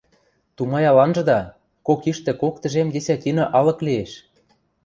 Тумаял 0.55 0.97
анжыда, 1.03 1.39
кок 1.87 2.01
иштӹ 2.11 2.31
кок 2.41 2.55
тӹжем 2.61 2.87
десятина 2.95 3.45
алык 3.57 3.79
лиэш. 3.85 4.11